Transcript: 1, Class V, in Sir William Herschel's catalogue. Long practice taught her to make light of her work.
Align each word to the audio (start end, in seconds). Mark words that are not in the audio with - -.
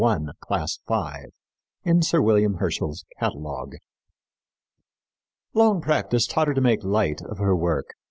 1, 0.01 0.31
Class 0.39 0.79
V, 0.89 1.27
in 1.83 2.01
Sir 2.01 2.23
William 2.23 2.55
Herschel's 2.55 3.05
catalogue. 3.19 3.75
Long 5.53 5.79
practice 5.79 6.25
taught 6.25 6.47
her 6.47 6.55
to 6.55 6.59
make 6.59 6.83
light 6.83 7.21
of 7.21 7.37
her 7.37 7.55
work. 7.55 7.93